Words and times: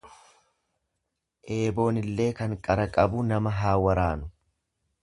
Eeboonillee 1.57 2.29
kan 2.41 2.59
qara 2.69 2.89
qabu 2.99 3.23
nama 3.35 3.57
haa 3.61 3.79
waraanu. 3.87 4.33